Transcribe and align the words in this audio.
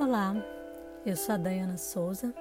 Olá, 0.00 0.32
eu 1.04 1.16
sou 1.16 1.34
a 1.34 1.38
Dayana 1.38 1.76
Souza 1.76 2.32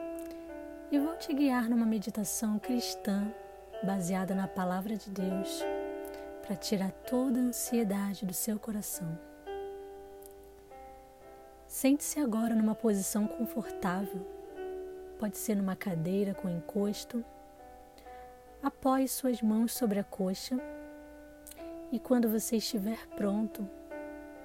e 0.91 0.99
vou 0.99 1.15
te 1.15 1.33
guiar 1.33 1.67
numa 1.67 1.87
meditação 1.87 2.59
cristã 2.59 3.33
baseada 3.81 4.35
na 4.35 4.47
Palavra 4.47 4.95
de 4.95 5.09
Deus 5.09 5.65
para 6.45 6.55
tirar 6.55 6.91
toda 6.91 7.39
a 7.39 7.41
ansiedade 7.41 8.27
do 8.27 8.33
seu 8.33 8.59
coração. 8.59 9.17
Sente-se 11.65 12.19
agora 12.19 12.53
numa 12.53 12.75
posição 12.75 13.25
confortável, 13.25 14.21
pode 15.17 15.35
ser 15.35 15.55
numa 15.55 15.75
cadeira 15.75 16.35
com 16.35 16.47
encosto. 16.47 17.25
Apoie 18.61 19.07
suas 19.07 19.41
mãos 19.41 19.73
sobre 19.73 19.97
a 19.97 20.03
coxa 20.03 20.59
e 21.91 21.97
quando 21.97 22.29
você 22.29 22.57
estiver 22.57 23.07
pronto, 23.15 23.67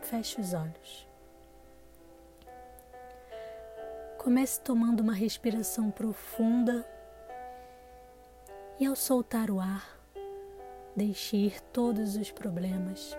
feche 0.00 0.40
os 0.40 0.54
olhos. 0.54 1.11
Comece 4.22 4.60
tomando 4.60 5.00
uma 5.00 5.14
respiração 5.14 5.90
profunda 5.90 6.86
e, 8.78 8.86
ao 8.86 8.94
soltar 8.94 9.50
o 9.50 9.58
ar, 9.58 9.98
deixe 10.94 11.36
ir 11.36 11.60
todos 11.72 12.14
os 12.14 12.30
problemas, 12.30 13.18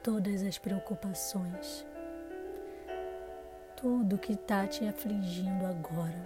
todas 0.00 0.44
as 0.44 0.58
preocupações, 0.58 1.84
tudo 3.76 4.16
que 4.16 4.34
está 4.34 4.64
te 4.68 4.86
afligindo 4.86 5.66
agora. 5.66 6.22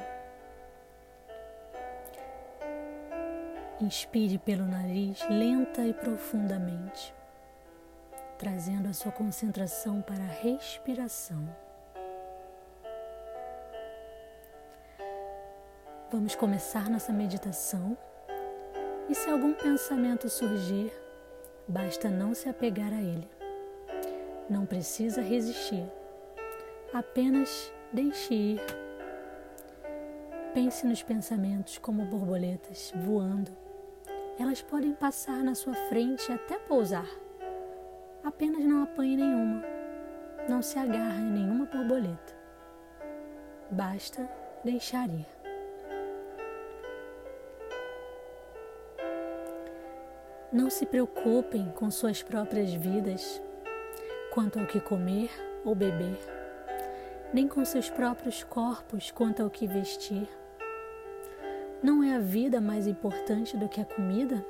Inspire 3.81 4.37
pelo 4.37 4.67
nariz 4.67 5.27
lenta 5.31 5.87
e 5.87 5.95
profundamente, 5.95 7.15
trazendo 8.37 8.91
a 8.91 8.93
sua 8.93 9.11
concentração 9.11 10.03
para 10.03 10.23
a 10.23 10.43
respiração. 10.43 11.49
Vamos 16.11 16.35
começar 16.35 16.89
nossa 16.89 17.13
meditação 17.13 17.95
e 19.11 19.15
se 19.15 19.29
algum 19.29 19.53
pensamento 19.53 20.27
surgir, 20.27 20.91
basta 21.69 22.09
não 22.09 22.33
se 22.33 22.49
apegar 22.49 22.95
a 22.95 23.03
ele. 23.03 23.29
Não 24.49 24.65
precisa 24.65 25.21
resistir, 25.21 25.85
apenas 26.95 27.71
deixe 27.93 28.33
ir. 28.33 28.61
Pense 30.55 30.87
nos 30.87 31.03
pensamentos 31.03 31.77
como 31.77 32.07
borboletas 32.07 32.91
voando. 32.97 33.51
Elas 34.41 34.63
podem 34.63 34.95
passar 34.95 35.45
na 35.45 35.55
sua 35.55 35.75
frente 35.91 36.33
até 36.33 36.59
pousar. 36.59 37.09
Apenas 38.25 38.65
não 38.65 38.83
apanhe 38.83 39.15
nenhuma. 39.15 39.63
Não 40.49 40.63
se 40.63 40.79
agarre 40.79 41.21
em 41.21 41.33
nenhuma 41.33 41.67
borboleta. 41.67 42.35
Basta 43.71 44.27
deixar 44.65 45.11
ir. 45.11 45.38
Não 50.51 50.71
se 50.71 50.87
preocupem 50.87 51.71
com 51.75 51.91
suas 51.91 52.23
próprias 52.23 52.73
vidas 52.73 53.43
quanto 54.33 54.59
ao 54.59 54.65
que 54.65 54.81
comer 54.81 55.31
ou 55.63 55.75
beber, 55.75 56.19
nem 57.35 57.47
com 57.47 57.63
seus 57.67 57.91
próprios 57.91 58.43
corpos 58.45 59.11
quanto 59.11 59.43
ao 59.43 59.51
que 59.51 59.67
vestir. 59.67 60.27
Não 61.83 62.03
é 62.03 62.15
a 62.15 62.19
vida 62.19 62.63
mais 62.63 62.87
importante 62.87 63.59
do 63.59 63.69
que 63.69 63.79
a 63.79 63.85
comida? 63.85 64.43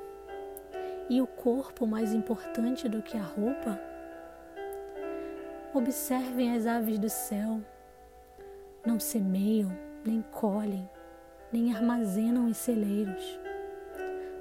E 1.09 1.21
o 1.21 1.27
corpo 1.27 1.85
mais 1.85 2.13
importante 2.13 2.87
do 2.87 3.01
que 3.01 3.17
a 3.17 3.21
roupa? 3.21 3.77
Observem 5.73 6.55
as 6.55 6.65
aves 6.65 6.97
do 6.97 7.09
céu. 7.09 7.59
Não 8.85 9.01
semeiam, 9.01 9.77
nem 10.05 10.21
colhem, 10.31 10.89
nem 11.51 11.75
armazenam 11.75 12.47
em 12.47 12.53
celeiros. 12.53 13.37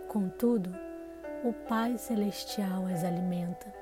Contudo, 0.06 0.87
o 1.44 1.52
Pai 1.52 1.96
Celestial 1.96 2.86
as 2.86 3.04
alimenta. 3.04 3.72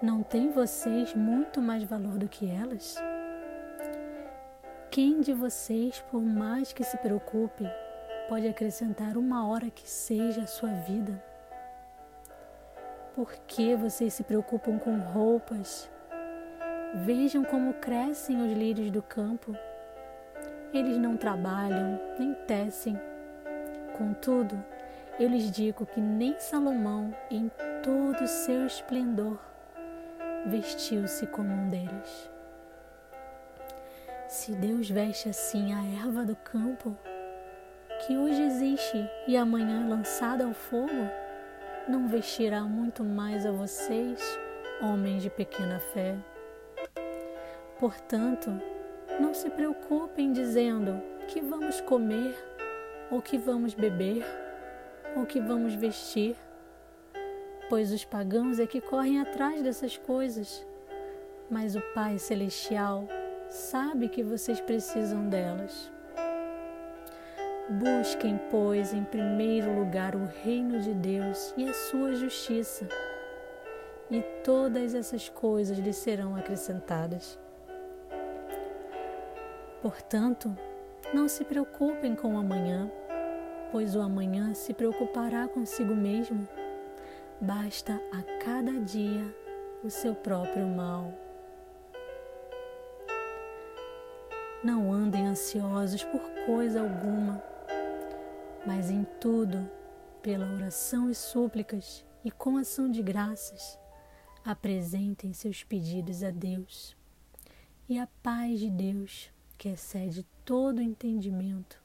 Não 0.00 0.22
têm 0.22 0.50
vocês 0.50 1.14
muito 1.14 1.60
mais 1.60 1.82
valor 1.82 2.18
do 2.18 2.28
que 2.28 2.48
elas? 2.48 2.96
Quem 4.90 5.20
de 5.20 5.32
vocês, 5.32 6.00
por 6.10 6.22
mais 6.22 6.72
que 6.72 6.84
se 6.84 6.96
preocupe, 6.98 7.64
pode 8.28 8.46
acrescentar 8.46 9.16
uma 9.16 9.48
hora 9.48 9.70
que 9.70 9.88
seja 9.88 10.42
a 10.42 10.46
sua 10.46 10.70
vida? 10.70 11.20
Por 13.14 13.32
que 13.46 13.74
vocês 13.74 14.14
se 14.14 14.22
preocupam 14.22 14.78
com 14.78 14.98
roupas? 14.98 15.90
Vejam 17.04 17.44
como 17.44 17.74
crescem 17.74 18.40
os 18.40 18.52
lírios 18.56 18.90
do 18.90 19.02
campo. 19.02 19.54
Eles 20.72 20.96
não 20.96 21.16
trabalham, 21.16 22.00
nem 22.18 22.34
tecem. 22.34 22.98
Contudo, 23.98 24.62
eu 25.20 25.28
lhes 25.28 25.50
digo 25.50 25.84
que 25.84 26.00
nem 26.00 26.34
Salomão, 26.38 27.14
em 27.30 27.50
todo 27.82 28.24
o 28.24 28.26
seu 28.26 28.64
esplendor, 28.64 29.38
vestiu-se 30.46 31.26
como 31.26 31.52
um 31.52 31.68
deles. 31.68 32.30
Se 34.26 34.52
Deus 34.52 34.88
veste 34.88 35.28
assim 35.28 35.74
a 35.74 35.84
erva 36.02 36.24
do 36.24 36.34
campo, 36.36 36.96
que 38.00 38.16
hoje 38.16 38.40
existe 38.40 39.06
e 39.28 39.36
amanhã 39.36 39.84
é 39.84 39.88
lançada 39.90 40.46
ao 40.46 40.54
fogo, 40.54 41.10
não 41.86 42.08
vestirá 42.08 42.62
muito 42.62 43.04
mais 43.04 43.44
a 43.44 43.52
vocês, 43.52 44.22
homens 44.80 45.22
de 45.22 45.28
pequena 45.28 45.80
fé. 45.92 46.16
Portanto, 47.78 48.58
não 49.20 49.34
se 49.34 49.50
preocupem 49.50 50.32
dizendo 50.32 51.02
que 51.28 51.42
vamos 51.42 51.78
comer 51.82 52.34
ou 53.10 53.20
que 53.20 53.36
vamos 53.36 53.74
beber 53.74 54.24
o 55.16 55.26
que 55.26 55.40
vamos 55.40 55.74
vestir, 55.74 56.36
pois 57.68 57.92
os 57.92 58.04
pagãos 58.04 58.58
é 58.58 58.66
que 58.66 58.80
correm 58.80 59.20
atrás 59.20 59.62
dessas 59.62 59.96
coisas, 59.96 60.64
mas 61.50 61.74
o 61.74 61.80
Pai 61.94 62.18
Celestial 62.18 63.06
sabe 63.48 64.08
que 64.08 64.22
vocês 64.22 64.60
precisam 64.60 65.28
delas. 65.28 65.90
Busquem, 67.68 68.38
pois, 68.50 68.92
em 68.92 69.04
primeiro 69.04 69.78
lugar 69.78 70.14
o 70.16 70.24
reino 70.42 70.80
de 70.80 70.92
Deus 70.92 71.54
e 71.56 71.68
a 71.68 71.74
sua 71.74 72.14
justiça, 72.14 72.88
e 74.10 74.22
todas 74.44 74.94
essas 74.94 75.28
coisas 75.28 75.78
lhe 75.78 75.92
serão 75.92 76.34
acrescentadas. 76.34 77.38
Portanto, 79.80 80.56
não 81.14 81.28
se 81.28 81.44
preocupem 81.44 82.14
com 82.14 82.34
o 82.34 82.38
amanhã 82.38 82.90
pois 83.70 83.94
o 83.94 84.00
amanhã 84.00 84.54
se 84.54 84.74
preocupará 84.74 85.48
consigo 85.48 85.94
mesmo. 85.94 86.46
Basta 87.40 88.00
a 88.12 88.44
cada 88.44 88.72
dia 88.80 89.34
o 89.82 89.90
seu 89.90 90.14
próprio 90.14 90.66
mal. 90.66 91.12
Não 94.62 94.92
andem 94.92 95.26
ansiosos 95.26 96.04
por 96.04 96.20
coisa 96.44 96.82
alguma, 96.82 97.42
mas 98.66 98.90
em 98.90 99.04
tudo, 99.18 99.70
pela 100.20 100.52
oração 100.52 101.08
e 101.08 101.14
súplicas 101.14 102.04
e 102.22 102.30
com 102.30 102.58
ação 102.58 102.90
de 102.90 103.02
graças, 103.02 103.78
apresentem 104.44 105.32
seus 105.32 105.64
pedidos 105.64 106.22
a 106.22 106.30
Deus. 106.30 106.94
E 107.88 107.98
a 107.98 108.06
paz 108.22 108.60
de 108.60 108.70
Deus, 108.70 109.30
que 109.56 109.70
excede 109.70 110.26
todo 110.44 110.82
entendimento, 110.82 111.79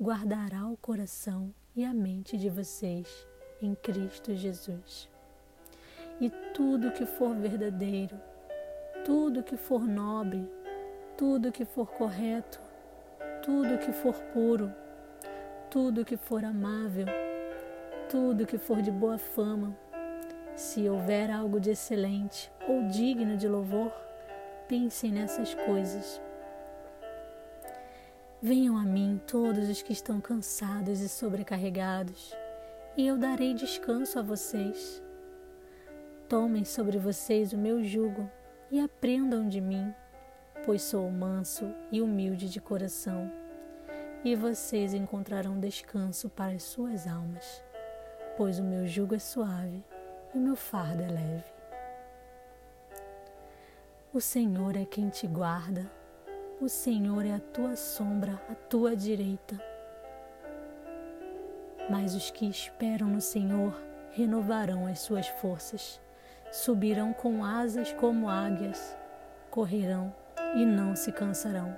guardará 0.00 0.66
o 0.66 0.76
coração 0.76 1.54
e 1.76 1.84
a 1.84 1.94
mente 1.94 2.36
de 2.36 2.50
vocês 2.50 3.26
em 3.62 3.74
Cristo 3.76 4.34
Jesus. 4.34 5.08
E 6.20 6.30
tudo 6.52 6.90
que 6.90 7.06
for 7.06 7.34
verdadeiro, 7.36 8.20
tudo 9.04 9.42
que 9.42 9.56
for 9.56 9.86
nobre, 9.86 10.48
tudo 11.16 11.52
que 11.52 11.64
for 11.64 11.86
correto, 11.86 12.60
tudo 13.42 13.78
que 13.78 13.92
for 13.92 14.14
puro, 14.32 14.72
tudo 15.70 16.04
que 16.04 16.16
for 16.16 16.44
amável, 16.44 17.06
tudo 18.08 18.46
que 18.46 18.58
for 18.58 18.82
de 18.82 18.90
boa 18.90 19.18
fama, 19.18 19.76
se 20.56 20.88
houver 20.88 21.30
algo 21.30 21.60
de 21.60 21.70
excelente 21.70 22.50
ou 22.68 22.82
digno 22.88 23.36
de 23.36 23.48
louvor, 23.48 23.92
pensem 24.68 25.12
nessas 25.12 25.54
coisas. 25.54 26.20
Venham 28.46 28.76
a 28.76 28.82
mim 28.82 29.18
todos 29.26 29.70
os 29.70 29.80
que 29.80 29.94
estão 29.94 30.20
cansados 30.20 31.00
e 31.00 31.08
sobrecarregados, 31.08 32.36
e 32.94 33.06
eu 33.06 33.16
darei 33.16 33.54
descanso 33.54 34.18
a 34.18 34.22
vocês. 34.22 35.02
Tomem 36.28 36.62
sobre 36.62 36.98
vocês 36.98 37.54
o 37.54 37.56
meu 37.56 37.82
jugo 37.82 38.30
e 38.70 38.78
aprendam 38.78 39.48
de 39.48 39.62
mim, 39.62 39.94
pois 40.62 40.82
sou 40.82 41.10
manso 41.10 41.74
e 41.90 42.02
humilde 42.02 42.50
de 42.50 42.60
coração, 42.60 43.32
e 44.22 44.36
vocês 44.36 44.92
encontrarão 44.92 45.58
descanso 45.58 46.28
para 46.28 46.52
as 46.52 46.64
suas 46.64 47.06
almas, 47.06 47.64
pois 48.36 48.58
o 48.58 48.62
meu 48.62 48.86
jugo 48.86 49.14
é 49.14 49.18
suave 49.18 49.82
e 50.34 50.36
o 50.36 50.40
meu 50.42 50.54
fardo 50.54 51.02
é 51.02 51.08
leve. 51.08 51.54
O 54.12 54.20
Senhor 54.20 54.76
é 54.76 54.84
quem 54.84 55.08
te 55.08 55.26
guarda, 55.26 55.90
o 56.60 56.68
Senhor 56.68 57.26
é 57.26 57.32
a 57.32 57.40
tua 57.40 57.76
sombra, 57.76 58.40
a 58.48 58.54
tua 58.54 58.96
direita. 58.96 59.60
Mas 61.90 62.14
os 62.14 62.30
que 62.30 62.48
esperam 62.48 63.08
no 63.08 63.20
Senhor 63.20 63.74
renovarão 64.12 64.86
as 64.86 65.00
suas 65.00 65.26
forças, 65.26 66.00
subirão 66.52 67.12
com 67.12 67.44
asas 67.44 67.92
como 67.92 68.28
águias, 68.28 68.96
correrão 69.50 70.14
e 70.54 70.64
não 70.64 70.94
se 70.94 71.10
cansarão, 71.10 71.76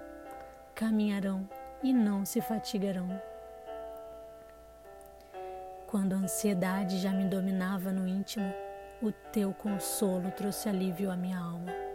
caminharão 0.75 1.49
e 1.82 1.93
não 1.93 2.25
se 2.25 2.40
fatigarão. 2.40 3.08
Quando 5.87 6.12
a 6.12 6.17
ansiedade 6.17 6.99
já 6.99 7.11
me 7.11 7.25
dominava 7.25 7.93
no 7.93 8.06
íntimo, 8.06 8.52
o 9.00 9.11
teu 9.11 9.52
consolo 9.55 10.31
trouxe 10.32 10.69
alívio 10.69 11.11
à 11.11 11.17
minha 11.17 11.38
alma. 11.38 11.85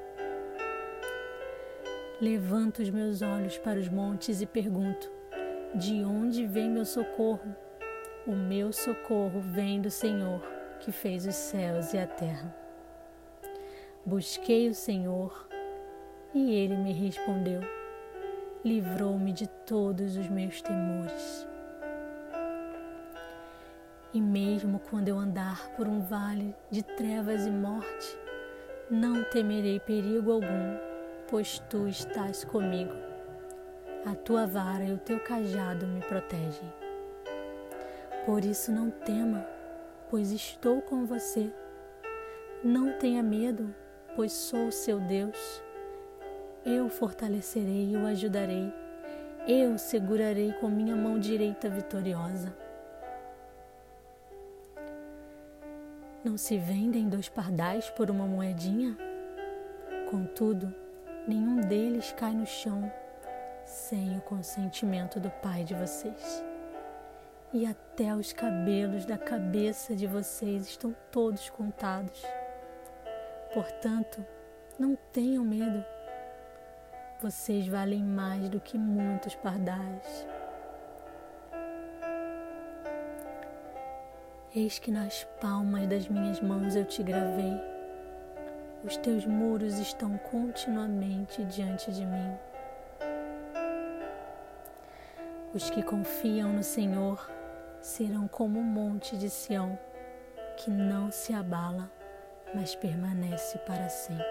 Levanto 2.21 2.83
os 2.83 2.89
meus 2.91 3.23
olhos 3.23 3.57
para 3.57 3.79
os 3.79 3.89
montes 3.89 4.41
e 4.41 4.45
pergunto: 4.45 5.12
de 5.73 6.03
onde 6.03 6.45
vem 6.45 6.69
meu 6.69 6.85
socorro? 6.85 7.56
O 8.27 8.33
meu 8.35 8.71
socorro 8.71 9.41
vem 9.41 9.81
do 9.81 9.89
Senhor, 9.89 10.39
que 10.79 10.91
fez 10.91 11.25
os 11.25 11.33
céus 11.33 11.94
e 11.94 11.97
a 11.97 12.06
terra. 12.06 12.56
Busquei 14.06 14.69
o 14.69 14.75
Senhor 14.75 15.47
e 16.31 16.53
ele 16.53 16.77
me 16.77 16.94
respondeu. 16.94 17.62
Livrou-me 18.63 19.33
de 19.33 19.47
todos 19.47 20.15
os 20.15 20.29
meus 20.29 20.62
temores. 20.62 21.47
E 24.13 24.21
mesmo 24.21 24.79
quando 24.91 25.07
eu 25.07 25.18
andar 25.18 25.69
por 25.71 25.88
um 25.88 26.01
vale 26.01 26.53
de 26.69 26.83
trevas 26.83 27.47
e 27.47 27.50
morte, 27.50 28.15
não 28.91 29.23
temerei 29.23 29.79
perigo 29.79 30.31
algum, 30.31 30.90
pois 31.31 31.60
tu 31.69 31.88
estás 31.88 32.44
comigo. 32.44 32.94
A 34.06 34.13
tua 34.13 34.45
vara 34.45 34.83
e 34.83 34.92
o 34.92 34.98
teu 34.98 35.18
cajado 35.18 35.88
me 35.88 36.01
protegem. 36.01 36.69
Por 38.25 38.44
isso 38.44 38.69
não 38.69 38.92
tema, 38.92 39.48
pois 40.10 40.31
estou 40.31 40.81
com 40.81 41.06
você. 41.06 41.50
Não 42.62 42.92
tenha 43.00 43.24
medo, 43.24 43.74
pois 44.13 44.33
sou 44.33 44.72
seu 44.72 45.00
Deus. 45.00 45.63
Eu 46.66 46.89
fortalecerei 46.89 47.92
e 47.92 47.95
o 47.95 48.06
ajudarei. 48.06 48.72
Eu 49.48 49.78
segurarei 49.78 50.51
com 50.60 50.68
minha 50.68 50.98
mão 50.98 51.18
direita 51.18 51.69
vitoriosa. 51.69 52.54
Não 56.25 56.36
se 56.38 56.57
vendem 56.57 57.07
dois 57.07 57.30
pardais 57.30 57.89
por 57.89 58.12
uma 58.12 58.28
moedinha? 58.28 58.98
Contudo, 60.12 60.81
nenhum 61.27 61.62
deles 61.62 62.12
cai 62.13 62.33
no 62.33 62.45
chão 62.45 62.91
sem 63.65 64.18
o 64.18 64.21
consentimento 64.21 65.19
do 65.19 65.29
Pai 65.29 65.63
de 65.63 65.73
vocês 65.73 66.44
e 67.53 67.65
até 67.65 68.15
os 68.15 68.31
cabelos 68.31 69.06
da 69.06 69.18
cabeça 69.18 69.95
de 69.95 70.07
vocês 70.07 70.68
estão 70.68 70.95
todos 71.12 71.50
contados. 71.50 72.23
Portanto, 73.53 74.25
não 74.79 74.97
tenham 75.12 75.44
medo. 75.44 75.83
Vocês 77.21 77.68
valem 77.68 78.01
mais 78.01 78.47
do 78.50 78.59
que 78.59 78.77
muitos 78.77 79.35
pardais. 79.35 80.27
Eis 84.56 84.79
que 84.79 84.91
nas 84.91 85.23
palmas 85.39 85.88
das 85.88 86.07
minhas 86.07 86.41
mãos 86.41 86.75
eu 86.75 86.85
te 86.85 87.03
gravei. 87.03 87.81
Os 88.83 88.98
teus 88.98 89.28
muros 89.28 89.78
estão 89.78 90.18
continuamente 90.18 91.44
diante 91.45 91.92
de 91.92 92.04
mim. 92.04 92.36
Os 95.54 95.69
que 95.69 95.83
confiam 95.83 96.51
no 96.51 96.63
Senhor 96.63 97.30
serão 97.80 98.28
como 98.28 98.60
o 98.60 98.63
monte 98.63 99.16
de 99.16 99.30
Sião, 99.30 99.78
que 100.57 100.72
não 100.72 101.12
se 101.12 101.31
abala, 101.31 101.92
mas 102.56 102.74
permanece 102.74 103.60
para 103.60 103.88
sempre. 103.88 104.25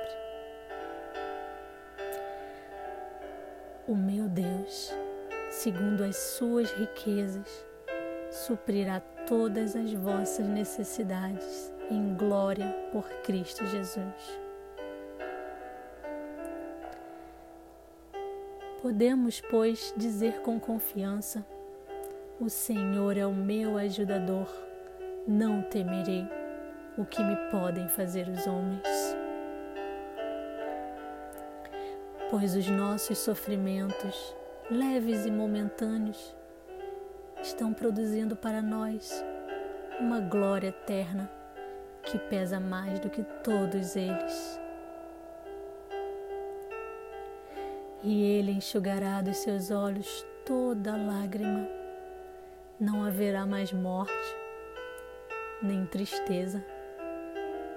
O 3.87 3.95
meu 3.95 4.29
Deus, 4.29 4.93
segundo 5.53 6.03
as 6.03 6.17
suas 6.17 6.73
riquezas, 6.73 7.65
suprirá 8.33 9.01
todas 9.29 9.77
as 9.77 9.93
vossas 9.93 10.47
necessidades 10.47 11.73
em 11.91 12.15
glória 12.15 12.69
por 12.93 13.05
Cristo 13.23 13.67
Jesus. 13.67 14.41
Podemos, 18.81 19.41
pois, 19.43 19.93
dizer 19.97 20.41
com 20.41 20.59
confiança: 20.59 21.45
o 22.41 22.49
Senhor 22.49 23.17
é 23.17 23.27
o 23.27 23.33
meu 23.33 23.77
ajudador, 23.77 24.49
não 25.27 25.63
temerei 25.63 26.27
o 26.97 27.05
que 27.05 27.23
me 27.23 27.37
podem 27.51 27.89
fazer 27.89 28.29
os 28.29 28.47
homens. 28.47 28.83
Pois 32.31 32.55
os 32.55 32.69
nossos 32.69 33.19
sofrimentos, 33.19 34.35
leves 34.71 35.27
e 35.27 35.31
momentâneos, 35.31 36.35
estão 37.43 37.75
produzindo 37.75 38.37
para 38.37 38.63
nós 38.63 39.25
uma 39.99 40.21
glória 40.21 40.69
eterna 40.69 41.40
que 42.03 42.19
pesa 42.19 42.59
mais 42.59 42.99
do 43.01 43.11
que 43.11 43.23
todos 43.23 43.97
eles. 43.97 44.61
E 48.03 48.23
Ele 48.23 48.53
enxugará 48.53 49.21
dos 49.21 49.37
seus 49.39 49.71
olhos 49.71 50.25
toda 50.45 50.97
lágrima 50.97 51.81
não 52.81 53.05
haverá 53.05 53.45
mais 53.45 53.75
morte, 53.75 54.35
nem 55.63 55.85
tristeza, 55.85 56.65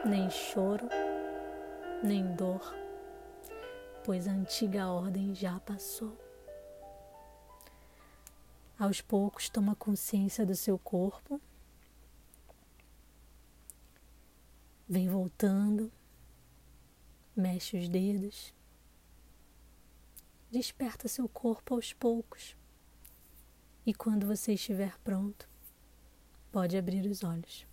nem 0.06 0.30
choro, 0.30 0.88
nem 2.02 2.26
dor, 2.36 2.74
pois 4.06 4.26
a 4.26 4.32
antiga 4.32 4.88
ordem 4.88 5.36
já 5.36 5.60
passou. 5.60 6.18
Aos 8.80 9.02
poucos, 9.02 9.50
toma 9.50 9.76
consciência 9.76 10.46
do 10.46 10.56
seu 10.56 10.80
corpo, 10.80 11.40
vem 14.88 15.08
voltando, 15.10 15.92
mexe 17.36 17.78
os 17.78 17.88
dedos, 17.88 18.54
desperta 20.52 21.08
seu 21.08 21.28
corpo 21.28 21.74
aos 21.74 21.94
poucos. 21.94 22.56
E 23.86 23.94
quando 23.94 24.28
você 24.28 24.54
estiver 24.54 24.98
pronto, 25.00 25.50
pode 26.52 26.78
abrir 26.78 27.06
os 27.10 27.24
olhos. 27.24 27.66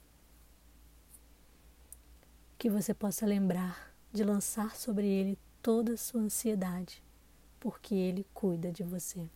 Que 2.59 2.71
você 2.71 2.93
possa 2.93 3.27
lembrar 3.27 3.95
de 4.13 4.25
lançar 4.25 4.75
sobre 4.75 5.07
ele 5.07 5.39
toda 5.63 5.95
a 5.95 5.97
sua 5.97 6.21
ansiedade, 6.21 7.03
porque 7.61 7.95
ele 7.95 8.27
cuida 8.35 8.73
de 8.73 8.83
você. 8.83 9.31